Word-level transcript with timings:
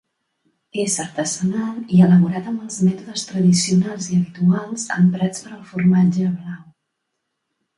És 0.83 0.93
artesanal 1.01 1.75
i 1.97 1.99
elaborat 2.05 2.47
amb 2.53 2.63
els 2.67 2.79
mètodes 2.87 3.27
tradicionals 3.33 4.09
i 4.09 4.17
habituals 4.21 4.87
emprats 4.97 5.45
per 5.45 5.55
al 5.59 5.63
formatge 5.75 6.33
blau. 6.41 6.61